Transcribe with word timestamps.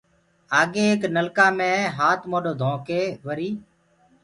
آگي 0.59 0.83
ايڪ 0.87 1.01
نلڪآ 1.15 1.45
مي 1.57 1.71
هآت 1.97 2.19
موڏو 2.31 2.51
ڌوڪي 2.61 3.01
وريٚ 3.27 3.55